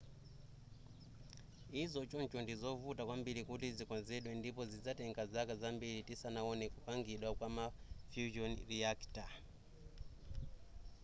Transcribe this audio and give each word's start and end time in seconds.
izi 1.81 2.01
choncho 2.11 2.37
ndizovuta 2.41 3.01
kwambiri 3.07 3.41
kuti 3.49 3.67
zikonzedwe 3.77 4.31
ndipo 4.39 4.61
zizatenga 4.71 5.21
zaka 5.33 5.53
zambiri 5.61 5.99
tisanaone 6.07 6.65
kupangidwa 6.73 7.29
kwa 7.37 7.47
ma 7.55 7.65
fusion 8.11 8.53
reactor 8.69 9.31